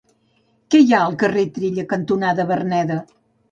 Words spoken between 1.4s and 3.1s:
Trilla cantonada Verneda?